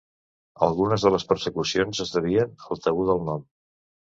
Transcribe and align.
Algunes 0.67 1.03
de 1.07 1.11
les 1.15 1.25
persecucions 1.33 2.01
es 2.07 2.15
devien 2.17 2.57
al 2.69 2.83
tabú 2.87 3.07
del 3.11 3.23
nom. 3.29 3.45